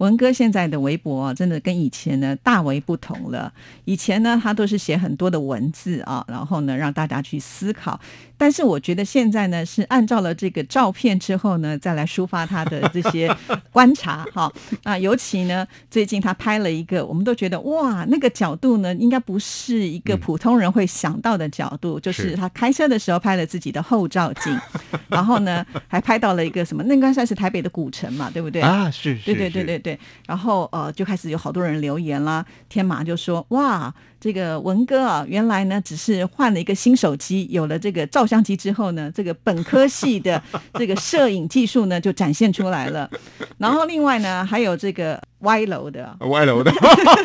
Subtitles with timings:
[0.00, 3.52] 文哥现在的微博真的跟以前呢大为不同了。
[3.84, 8.00] 以前呢，他都是写很多的文字啊，然后呢让大家去思考。
[8.38, 13.30] 但是我觉得现在呢是按照了这个照片之后呢，再来抒发他的这些
[13.70, 14.50] 观察哈。
[14.84, 24.58] 啊，尤其呢最近他拍了一个，我们都觉得哇，那个角度呢应该不是一个普通人会想到的角度，就是他开车的时候拍了自己的后照镜，
[25.08, 28.62] 然后呢还拍到了一个什么，那应该算是台北的古城嘛，对不对？
[28.62, 29.89] 啊，是，对对对对对，
[30.26, 32.44] 然后呃，就开始有好多人留言啦。
[32.68, 40.42] 天马就说：“哇，这个文哥啊，原来呢只是换了一个新手机，有了这个照相机之后呢，这个本科系的
[40.74, 43.10] 这个摄影技术呢就展现出来了。
[43.58, 46.72] 然后另外呢，还有这个歪楼的，歪楼的，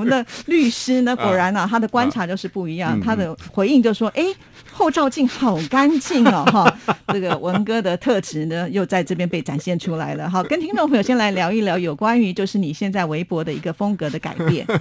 [0.00, 4.24] 们的律师呢，果然啊，他的观察就是不一样，他的回应就说：哎。”
[4.72, 6.78] 后照镜好干净哦，哈，
[7.12, 10.30] 这个文哥的特质呢，又在这边被展现出来了。
[10.30, 14.66] 好，跟听众朋友先来聊一聊有关于就是你现在微博的一个风格的改变。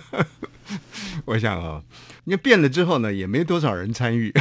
[1.30, 1.83] 我想啊，
[2.23, 4.33] 你变了之后呢，也没多少人参与，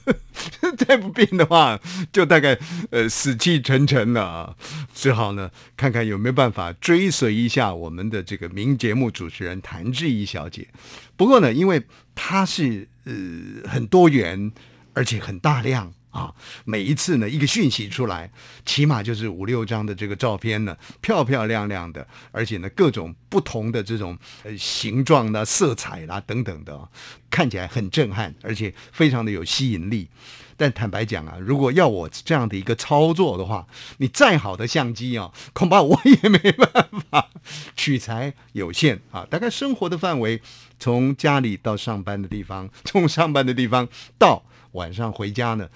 [0.76, 1.80] 再不变的话，
[2.12, 2.58] 就大概
[2.90, 4.54] 呃死气沉沉了啊。
[4.94, 10.68] 只好呢，看看有没有办法追随一下我们的这个名节目主持人谭志怡小姐。
[11.16, 11.82] 不过呢，因为
[12.14, 13.14] 她是呃
[13.68, 14.52] 很多元。
[14.92, 16.32] 而且很大量啊！
[16.64, 18.30] 每一次呢，一个讯息出来，
[18.66, 26.88] 起码就是五六张的这个照片呢，漂漂亮亮的，而且呢，各种不同的这种呃形状啦、色彩啦等等的，
[27.30, 30.08] 看起来很震撼，而且非常的有吸引力。
[30.56, 33.66] 但坦白讲啊，如果要我这样的一个操作的话，
[33.98, 37.30] 你再好的相机啊，恐怕我也没办法，
[37.76, 39.24] 取材有限啊。
[39.30, 40.42] 大概生活的范围，
[40.78, 43.88] 从家里到上班的地方，从上班的地方
[44.18, 44.42] 到。
[44.74, 45.68] 晚上回家呢，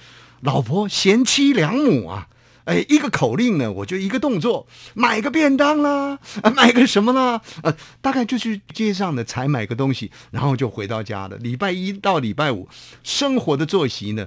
[0.44, 2.28] 老婆贤妻良母啊，
[2.65, 11.37] 哎，一个口令呢，我就一个动作，买个便当啦，啊，买个什么啦，呃，大概就去街上呢采买个东西，然后就回到家了。
[11.38, 12.69] 礼拜一到礼拜五，
[13.03, 14.27] 生活的作息呢。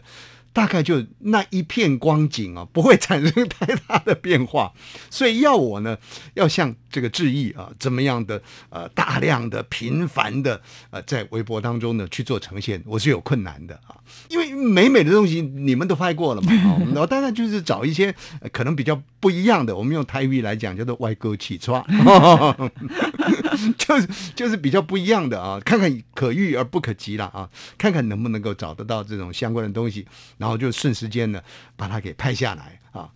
[0.54, 4.74] 大概就那一片光景啊，不会产生太大的变化，
[5.12, 5.96] 所以要我呢，
[6.34, 13.96] 要像这个致意啊，怎么样的呃大量的频繁的呃在微博当中呢去做呈现，我是有困难的啊，
[14.30, 16.52] 因为美美的东西你们都拍过了嘛，
[16.96, 18.14] 我当然就是找一些
[18.52, 21.86] 可能比较不一样的，我们用台语来讲叫做歪沟起抓，
[23.78, 30.06] 就是就是比较不一样的啊，看看可遇而不可及了啊，看看能不能够找得到这种相关的东西，
[30.38, 31.42] 然后就顺时间呢
[31.76, 33.10] 把它给拍下来啊。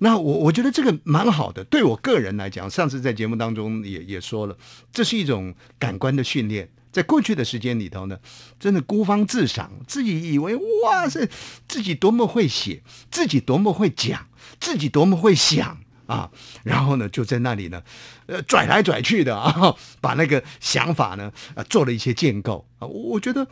[0.00, 4.56] 那我我觉得这个蛮好的，对我个人来讲，上次在节目当中也也说了，
[4.92, 6.68] 这是一种感官的训练。
[6.90, 8.18] 在过去的时间里头呢，
[8.58, 11.28] 真的孤芳自赏，自己以为哇塞，
[11.68, 14.28] 自己多么会写，自己多么会讲，
[14.58, 15.78] 自己多么会想。
[16.06, 16.30] 啊，
[16.64, 17.82] 然后呢，就在那里呢，
[18.24, 22.88] 呃，拽来拽去的啊，把那个想法呢，呃，做了一些建构啊。
[22.88, 23.46] 我觉得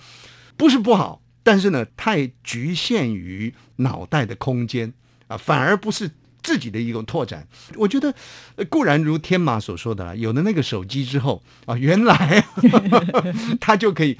[0.56, 4.94] 不是不好，但是呢，太局限于脑袋的空间
[5.28, 6.10] 啊，反而不是
[6.46, 7.44] 自己的一种拓展。
[7.74, 8.14] 我觉得
[8.70, 12.46] 固然如天马所说的，有了那个手机之后啊，原来
[13.60, 14.16] 他就可以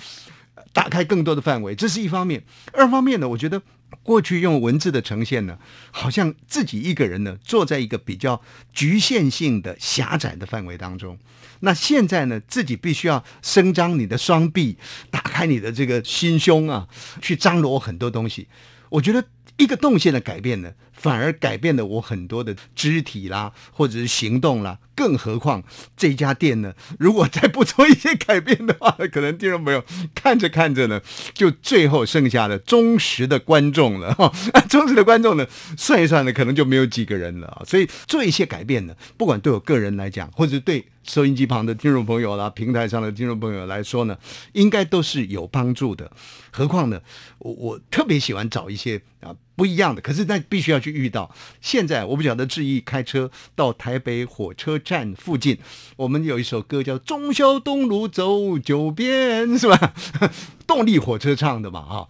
[0.73, 2.43] 打开更多的范围，这是一方面。
[2.73, 3.63] 二方面呢，我觉得。
[4.03, 5.57] 过去用文字的呈现呢，
[5.93, 8.43] 好像自己一个人呢，坐在一个比较
[8.75, 11.17] 局限性的狭窄的范围当中。
[11.61, 14.77] 那现在呢，自己必须要伸张你的双臂，
[15.09, 16.89] 打开你的这个心胸啊，
[17.23, 18.49] 去张罗很多东西。
[18.91, 19.25] 我觉得
[19.57, 24.79] 一个动线的改变呢，反而改变了我很多的肢体啦，或者是行动啦。
[24.97, 25.63] 更何况
[25.95, 29.85] 这家店呢，如果再不做一些改变的话，可能听众朋友
[30.15, 30.99] 看着看着呢，
[31.35, 34.33] 就最后剩下了忠实的观众了哈。
[34.71, 35.47] 忠实的观众呢，
[35.77, 37.63] 算一算呢，可能就没有几个人了啊。
[37.67, 44.17] 所以做一些改变呢，不管对我个人来讲，或者对收音机旁的听众朋友啦，平台上的听众朋友来说呢，
[44.55, 46.11] 应该都是有帮助的。
[46.51, 46.99] 何况呢，
[47.41, 51.35] 我我特别喜欢找一些啊不一样的，可是那必须要去遇到。
[51.61, 55.59] 现在我不晓得志毅开车到台北火车站附近，
[55.97, 59.95] 我们有一首歌叫《忠孝东路走九遍》，是吧？
[60.67, 62.09] 动力火车唱的嘛，哈。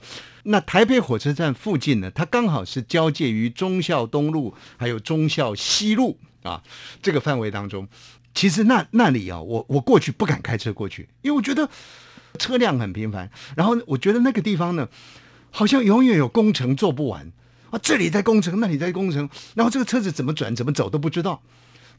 [0.48, 6.62] 那台北火车站附近呢，它刚好是交界于忠孝东路还有忠孝西路啊
[7.02, 7.88] 这个范围当中。
[8.34, 11.68] 其实那那里啊，我我过去不敢开车过去，因为我觉得
[12.38, 14.88] 车辆很频繁，然后我觉得那个地方呢，
[15.56, 17.32] 好像永远有工程做不完
[17.70, 21.40] 啊，这里在工程，那里在工程，然后这个车子怎么转怎么走都不知道。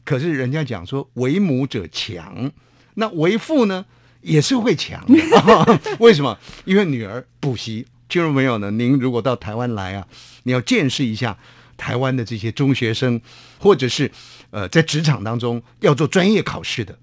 [0.04, 2.52] 可是人家讲说为母者强，
[2.94, 3.84] 那为父呢
[4.20, 5.04] 也是会强。
[5.98, 6.38] 为什么？
[6.66, 10.06] 因为女儿补习，听众朋友呢，您如果到台湾来啊，
[10.44, 11.36] 你要见识一下
[11.76, 13.20] 台湾的这些中学生，
[13.58, 14.08] 或者是
[14.50, 16.96] 呃在职场当中要做专业考试的，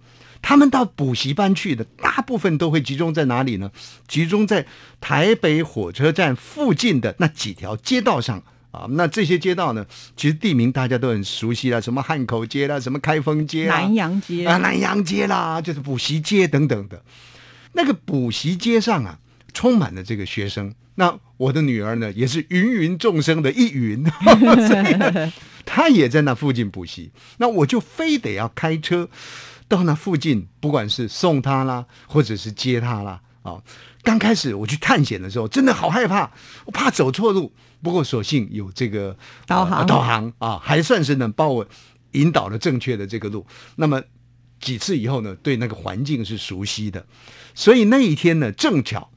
[0.48, 3.72] 他们到补习班去的，大部分都会集中在哪里呢？
[4.08, 4.64] 集中在
[5.02, 8.44] 台北火车站附近的那几条街道上。
[8.70, 9.84] 啊，那这些街道呢，
[10.16, 17.02] 其实地名大家都很熟悉啦，什么汉口街啦，什么开封街南洋街啊，南洋街啦，就是补习街等等的。
[17.72, 19.18] 那个补习街上啊，
[19.52, 20.76] 充满了这个学生。
[20.96, 24.06] 那我的女儿呢，也是芸芸众生的一云，
[24.68, 25.32] 所以，
[25.66, 27.10] 她也在那附近补习。
[27.38, 29.10] 那我就非得要开车
[29.68, 33.22] 到那附近，不管是送他啦，或者是接他啦。
[33.42, 33.62] 啊，
[34.02, 36.32] 刚开始我去探险的时候，真的好害怕，
[36.66, 37.54] 我怕走错路。
[37.84, 39.16] 不过，所幸有这个
[39.46, 41.68] 导航，导航啊，还算是能帮我
[42.14, 43.46] 引导了正确的这个路。
[43.76, 44.02] 那么
[44.60, 47.06] 几次以后呢，对那个环境是熟悉的。
[47.54, 49.12] 所以那一天呢，正巧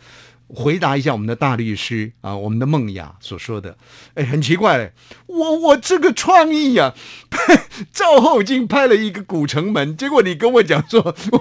[0.49, 3.77] 回答一下我们的大律师啊，我们的梦雅所说的。
[4.15, 4.93] 哎，很奇怪，
[5.27, 6.95] 我我这个创意呀，
[7.93, 11.01] 赵后镜拍了一个古城门，结果你跟我讲说，
[11.33, 11.41] 我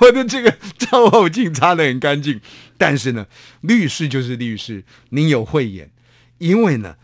[0.00, 2.40] 我的这个赵后镜擦得很干净。
[2.78, 3.26] 但是呢，
[3.60, 5.90] 律师就是律师，您有慧眼。
[6.38, 6.96] 因为呢，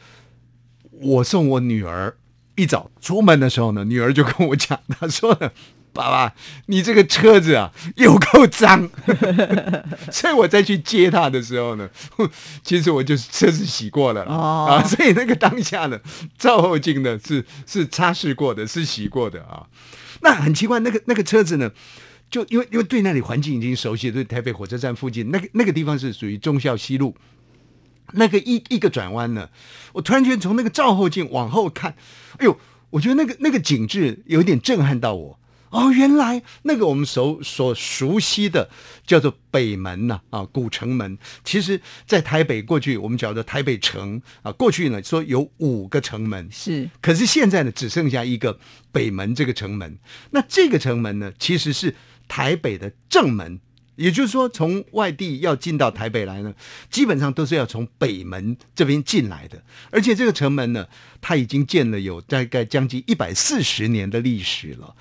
[0.91, 2.17] 我送我女儿
[2.57, 5.51] 一早出门的时候呢，女儿就跟我讲，她说呢
[5.93, 6.35] ：“爸爸，
[6.67, 8.89] 你这个车子啊有够脏。
[10.11, 11.89] ”所以我再去接他的时候呢，
[12.63, 16.01] 其实我就是车子洗过了啊，所以那个当下呢，
[16.39, 19.67] 照后镜呢是是擦拭过的，是洗过的啊。
[20.23, 21.71] 那很奇怪，那个那个车子呢，
[22.31, 27.15] 就因为因为对那里环境已经熟悉，对台北火车站附近那个那个地方是属于忠孝西路。
[28.15, 29.49] 那个一一个转弯呢，
[29.93, 31.95] 我突然间从那个照后镜往后看，
[32.39, 32.59] 哎呦，
[32.91, 35.39] 我觉得那个那个景致有点震撼到我。
[35.73, 38.69] 哦，原来那个我们熟所熟悉的
[39.07, 41.17] 叫做北门呐，啊，古城门。
[41.45, 44.53] 其实，在台北过去，我们叫做台北城啊。
[44.53, 46.91] 过去呢，说有五个城门，是。
[47.01, 48.61] 可是现在呢，只剩下一个
[48.93, 49.99] 北门这个城门。
[50.33, 51.97] 那这个城门呢，其实是
[52.29, 53.59] 台北的正门。
[53.97, 56.53] 也就是说，从外地要进到台北来呢，
[56.91, 59.63] 基本上都是要从北门这边进来的。
[59.91, 60.87] 而且这个城门呢，
[61.23, 64.95] 它已经建了有大概将近一百四十年的历史了。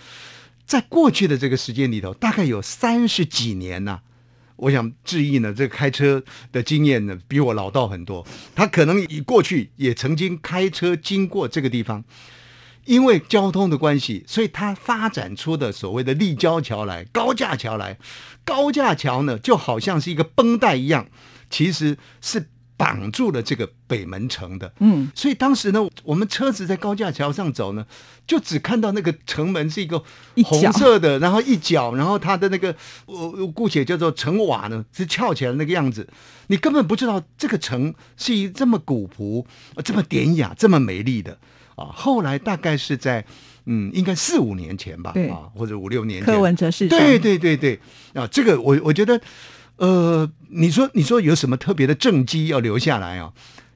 [0.71, 3.99] 在过去的这个时间里头，大概有三十几年呐。
[4.55, 6.23] 我想志毅呢，这个开车
[6.53, 8.25] 的经验呢，比我老道很多。
[8.55, 12.05] 他可能以过去也曾经开车经过这个地方。
[12.85, 17.97] 因为交通的关系，所以他发展出的所谓的立交桥来、高架桥来。
[18.45, 21.09] 高架桥呢，就好像是一个绷带一样，
[21.49, 22.47] 其实是
[22.81, 24.73] 绑住了这个北门城的。
[24.79, 27.85] 嗯，所以当时呢，我们车子在高架桥上走呢，
[28.25, 30.03] 就只看到那个城门是一个
[30.43, 32.75] 红色的，然后一角，然后它的那个
[33.05, 36.07] 我姑且叫做城瓦呢，是翘起来那个样子。
[36.47, 39.45] 你根本不知道这个城是一这么古朴、
[39.83, 41.37] 这么典雅、这么美丽的。
[41.75, 43.25] 啊，后来大概是在，
[43.65, 46.35] 嗯，应该四五年前吧，啊，或者五六年前。
[46.35, 46.99] 柯文哲市长。
[46.99, 47.79] 对对对对，
[48.13, 49.19] 啊，这个我我觉得，
[49.81, 53.33] 呃，你说你说有什么特别的政绩要留下来啊？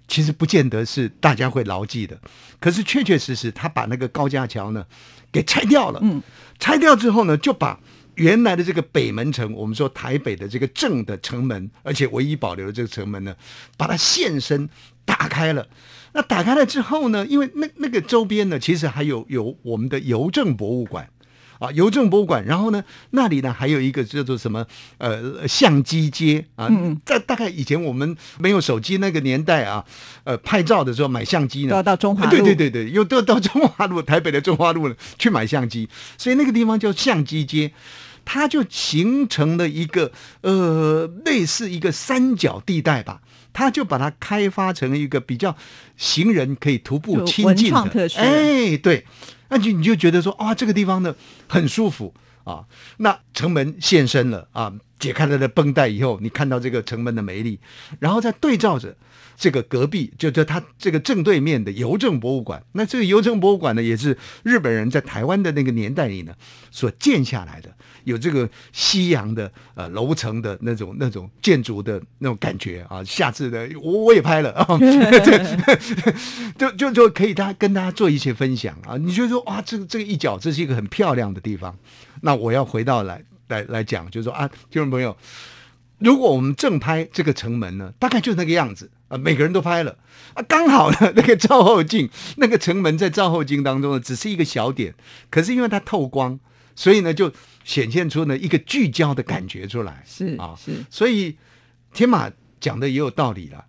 [0.08, 2.16] 其实不见得是大家会牢记的，
[2.60, 4.86] 可是确确实实，他把那个高架桥呢
[5.32, 6.00] 给拆掉了。
[6.04, 6.22] 嗯，
[6.60, 7.80] 拆掉之后呢，就把
[8.14, 13.36] 原来的这个北门城，我们说台北的这个正的城门，而且唯一保留的这个城门呢，
[13.76, 14.70] 把它现身
[15.06, 15.68] 打开了。
[16.14, 17.26] 那打开了之后呢？
[17.26, 21.10] 因为那那个周边呢，其实还有有我们的邮政博物馆
[21.60, 22.44] 啊，邮政博物馆。
[22.46, 24.66] 然后呢，那里呢还有一个叫做什么
[24.98, 26.68] 呃相机街啊。
[26.70, 29.84] 嗯在大概以前我们没有手机那个年代啊，
[30.24, 32.30] 呃，拍照的时候买相机呢，都要到中华路。
[32.32, 35.88] 对对对对，又都要到中华路，台北的中华路呢去买相机。
[36.18, 37.72] 所以那个地方叫相机街，
[38.24, 43.22] 它就形成了一个呃类似一个三角地带吧。
[43.58, 45.56] 它就把它开发成一个比较
[45.96, 49.06] 行人可以徒步亲近的，哎，对，
[49.50, 51.16] 那就你就觉得说啊，这个地方呢
[51.48, 52.66] 很舒服啊。
[52.98, 57.60] 那城门现身了啊，解开了的绷带以后，你看到这个城门的美丽，
[58.00, 58.96] 然后再对照着
[59.36, 62.63] 这个隔壁，就就他这个正对面的邮政博物馆。
[62.72, 66.34] 那这个邮政博物馆呢，也是日本人在台湾的那个年代里呢
[66.72, 67.70] 所建下来的，
[68.06, 73.04] 有这个西洋的呃楼层的那种那种建筑的那种感觉啊。
[73.04, 74.65] 下次的我 我也拍了啊，
[76.58, 78.96] 就就就可以大家跟大家做一些分享啊。
[78.98, 81.77] 你就说哇，这个这个一角这是一个很漂亮的地方。
[82.22, 85.15] 那我要回到来来来讲，就是说啊，听众朋友。
[85.98, 89.98] 如果我们正拍这个城门呢，大概就那个样子啊，每个人都拍了
[90.34, 94.96] 啊，刚好呢，那个照后镜，那个城门在照后镜当中呢，只是一个小点，
[95.30, 96.40] 可是因为它透光，
[96.76, 97.32] 所以呢，就
[97.64, 100.04] 显现出呢一个聚焦的感觉出来。
[100.08, 101.38] 是啊，是，所以
[101.94, 103.66] 天马讲的也有道理了。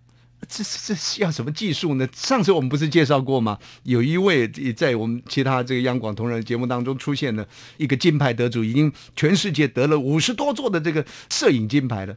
[0.47, 2.07] 这这是要什么技术呢？
[2.13, 3.57] 上次我们不是介绍过吗？
[3.83, 7.45] 有一位在我们其他这个央广同仁节目当中出现的
[7.77, 12.15] 一个金牌得主，已经全世界得了五十多座的这个摄影金牌了。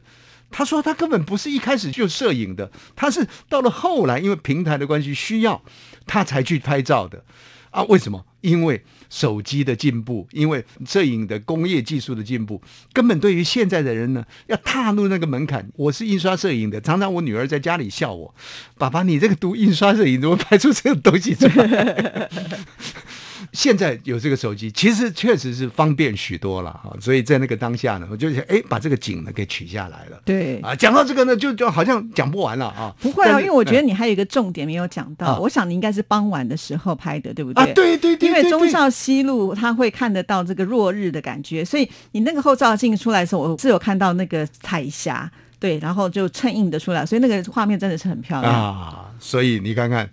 [0.51, 5.63] 他说他根本不是一开始就摄影的，他是到了后来因为平台的关系需要，
[6.05, 7.23] 他才去拍照的。
[7.71, 8.25] 啊，为什么？
[8.41, 15.69] 因为手机的进步，因为摄影的工业技术的进步，根本对于现在的人呢，要踏入那个门槛。
[15.77, 18.35] 我是印刷摄影的，常常我女儿在家里笑我
[18.77, 22.29] ：“爸爸，你这个读印刷摄影，怎么拍出这种东西出来？”
[23.53, 26.95] 现在有这个手机，其实确实是方便许多了哈。
[26.99, 30.21] 所以在那个当下呢，我就想，哎，把这个景呢给取下来了。
[30.25, 32.93] 对啊，讲到这个呢，就就好像讲不完了啊。
[32.99, 35.39] 不会啊，因为我觉得你还有一个重点没有讲到。
[35.39, 37.63] 我想你应该是傍晚的时候拍的，对不对？
[37.63, 38.29] 啊，对对对。
[38.29, 45.29] 因为忠孝西路它会看得到这个落日的感觉，所以你那个后照镜出来的时候，我是有看到那个彩霞，
[45.59, 49.11] 对，然后就衬映的出来，所以那个画面真的是很漂亮啊。
[49.19, 50.09] 所以你看看。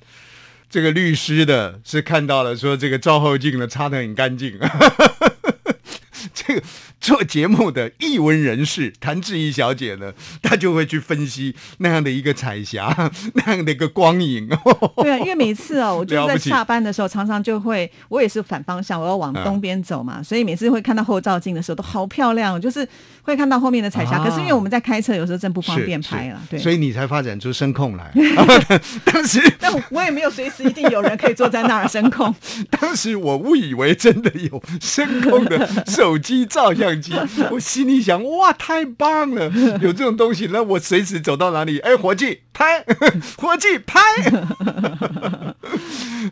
[0.70, 4.58] 这个律师的是看到了，说这个照后镜呢擦得很干净。
[6.38, 6.62] 这个
[7.00, 12.94] 做节目的译文人士谭志怡小姐呢， 她就会去分析那样的一个彩霞，
[13.34, 14.48] 那样的一个光影。
[15.02, 22.86] 对啊，因为每次哦，我就在下班的时候，常常就会，我也是反方向，我要往东边走嘛，所以每次会看到后照镜的时候都好漂亮，就是
[23.22, 24.22] 会看到后面的彩霞。
[24.22, 28.12] 可是因为我们在开车，有时候真不方便拍了，对，所以你才发展出声控来。
[29.04, 32.32] 当时，但我也没有随时一定有人可以坐在那儿声控。
[32.70, 36.27] 当时我误以为真的有声控的手机。
[36.46, 37.12] 照相机，
[37.52, 39.50] 我心里想，哇，太棒了！
[39.80, 42.84] 有这种东西，那我随时走到哪里，哎，伙计拍，
[43.38, 44.00] 伙计拍，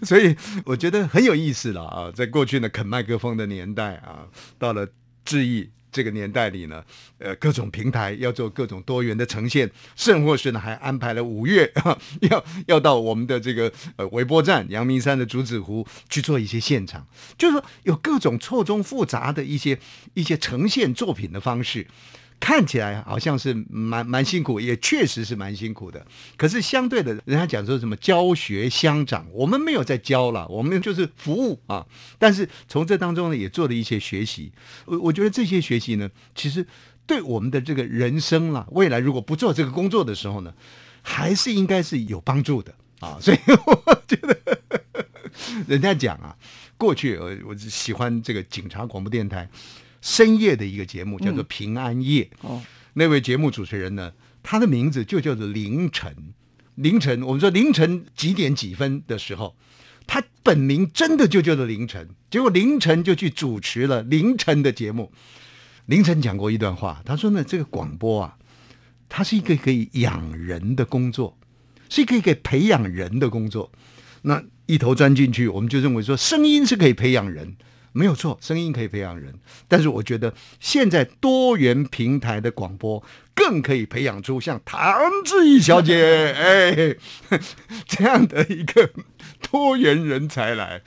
[0.02, 2.10] 所以我觉得很有意思了啊！
[2.14, 4.26] 在过去呢，啃麦克风的年代啊，
[4.58, 4.88] 到了
[5.24, 5.70] 智意。
[5.96, 6.84] 这个年代里呢，
[7.16, 11.72] 呃，各种平台要做各种多元的呈现，甚或是呢，还安排了五月
[12.28, 17.06] 要要到我们的这个呃微波站阳明山的竹子湖去做一些现场，
[17.38, 19.78] 就是说有各种错综复杂的一些
[20.12, 21.86] 一些呈现作品的方式。
[22.38, 26.06] 看起来好像是蛮蛮辛苦，也确实是蛮辛苦的。
[26.36, 31.86] 可是相对的，人家讲说什么教学相长，我们没有在教了，我们就是服务啊。
[32.18, 34.52] 但是从这当中呢，也做了一些学习。
[34.84, 36.64] 我我觉得这些学习呢，其实
[37.06, 40.54] 对我们的这个人生啦，未来如果不做这个工作的时候呢，
[41.02, 43.18] 还是应该是有帮助的啊。
[43.20, 44.38] 所以 我觉得，
[45.66, 46.36] 人家讲啊，
[46.76, 49.48] 过去我我喜欢这个警察广播电台。
[50.06, 56.14] 深夜的一个节目叫做《平安夜》，哦，那位节目主持人呢，他的名字就叫做凌晨。
[56.76, 59.56] 凌晨，我们说凌晨几点几分的时候，
[60.06, 62.10] 他本名真的就叫做凌晨。
[62.30, 65.10] 结果凌晨就去主持了凌晨的节目。
[65.86, 68.38] 凌晨讲过一段话，他说呢，这个广播啊，
[69.08, 71.36] 它是一个可以养人的工作，
[71.88, 73.72] 是一个可以培养人的工作。
[74.22, 77.56] 那一头钻进去，我们就认为说，声音是可以培养人。
[77.96, 79.32] 没有错，声音可以培养人，
[79.66, 83.02] 但是我觉得现在多元平台的广播
[83.34, 86.94] 更可以培养出像唐志毅小姐 哎
[87.86, 88.90] 这样的一个
[89.50, 90.82] 多元人才来。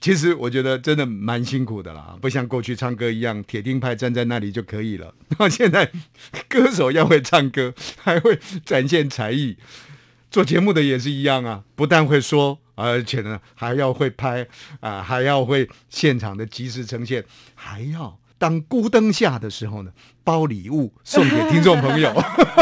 [0.00, 5.14] 其实我觉得真的蛮辛苦的啦，不像过去唱歌一样，铁钉派站在那里就可以了。
[5.38, 5.92] 那现在
[6.48, 7.72] 歌手要会唱歌，
[8.02, 8.36] 还会
[8.66, 9.56] 展现才艺，
[10.28, 12.58] 做节目的也是一样啊，不但会说。
[12.78, 14.46] 而且呢，还要会拍
[14.80, 19.90] 啊，还要会现场的及时呈现，还要当孤灯下的时候呢，
[20.22, 22.14] 包礼物送给听众朋友，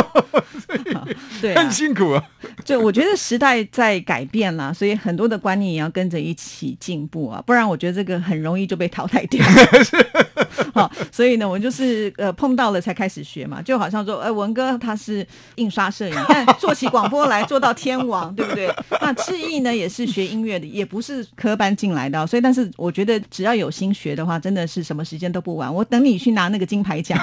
[1.40, 2.22] 对，很辛苦啊。
[2.64, 9.44] 就我觉得时代在改变啦，所以很多的观念也要跟着一起进步啊，不然我觉得这个很容易就被淘汰掉。
[10.72, 18.70] 好，所以呢，我就是呃碰到了才开始学嘛，就好像说，哎，文哥他是印刷摄影，但做起广播来做到天王， 对不对？
[19.00, 25.72] 那志毅呢也是学音乐的，也不是科班进来的，所以但是我觉得只要有心学的话，真的是什么时间都不晚。
[25.72, 27.18] 我等你去拿那个金牌奖。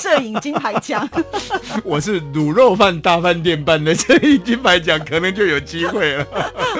[0.00, 1.06] 摄影金牌奖。
[1.84, 6.26] 我是卤肉饭大饭店办的摄影金牌奖，可能就有机会了。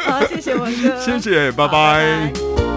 [0.05, 2.70] 好，谢谢文哥， 谢谢，拜拜